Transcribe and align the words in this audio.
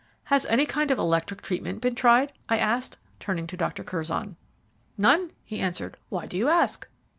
"Has 0.23 0.47
any 0.47 0.65
kind 0.65 0.89
of 0.89 0.97
electrical 0.97 1.43
treatment 1.43 1.79
been 1.79 1.93
tried?" 1.93 2.33
I 2.49 2.57
asked, 2.57 2.97
turning 3.19 3.45
to 3.45 3.55
Dr. 3.55 3.83
Curzon. 3.83 4.35
"None," 4.97 5.29
he 5.43 5.59
answered. 5.59 5.95
"Why 6.09 6.25
do 6.25 6.37
you 6.37 6.47
ask?" 6.49 6.89